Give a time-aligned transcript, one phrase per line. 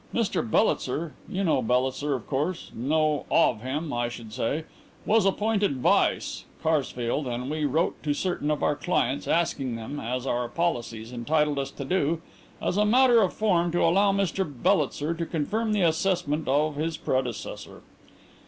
[0.15, 4.63] Mr Bellitzer you know Bellitzer, of course; know of him, I should say
[5.05, 10.25] was appointed vice Karsfeld and we wrote to certain of our clients, asking them as
[10.25, 12.19] our policies entitled us to do
[12.59, 16.97] as a matter of form to allow Mr Bellitzer to confirm the assessment of his
[16.97, 17.83] predecessor.